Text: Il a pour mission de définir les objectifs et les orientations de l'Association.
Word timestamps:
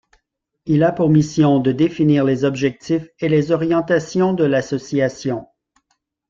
Il 0.65 0.83
a 0.83 0.91
pour 0.91 1.11
mission 1.11 1.59
de 1.59 1.71
définir 1.71 2.23
les 2.25 2.43
objectifs 2.43 3.07
et 3.19 3.29
les 3.29 3.51
orientations 3.51 4.33
de 4.33 4.43
l'Association. 4.45 5.45